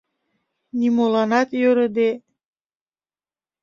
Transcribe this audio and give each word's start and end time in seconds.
Нимоланат 0.79 1.49
йӧрыде... 1.59 2.09